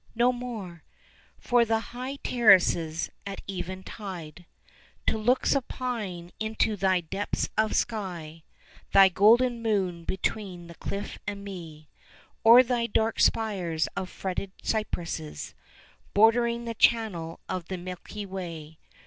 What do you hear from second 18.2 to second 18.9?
way.